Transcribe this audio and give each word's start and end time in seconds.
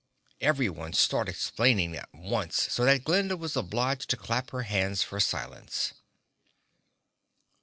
Everyone 0.39 0.93
started 0.93 1.29
explaining 1.29 1.95
at 1.95 2.09
once 2.11 2.73
so 2.73 2.85
that 2.85 3.03
Glinda 3.03 3.37
was 3.37 3.55
obliged 3.55 4.09
to 4.09 4.17
clap 4.17 4.49
her 4.49 4.63
hands 4.63 5.03
for 5.03 5.19
silence. 5.19 5.93